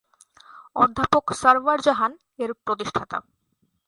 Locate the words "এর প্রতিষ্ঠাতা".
2.39-3.17